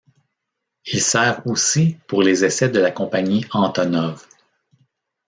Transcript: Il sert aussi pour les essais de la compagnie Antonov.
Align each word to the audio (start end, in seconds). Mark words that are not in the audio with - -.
Il 0.91 0.99
sert 0.99 1.45
aussi 1.45 1.99
pour 2.07 2.23
les 2.23 2.43
essais 2.43 2.69
de 2.69 2.79
la 2.79 2.89
compagnie 2.89 3.45
Antonov. 3.51 4.25